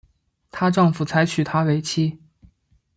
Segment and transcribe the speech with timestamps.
[0.49, 2.19] 她丈夫才娶她为妻